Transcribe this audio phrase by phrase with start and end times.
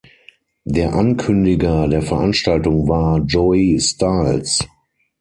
[0.65, 4.67] Der Ankündiger der Veranstaltung war Joey Styles.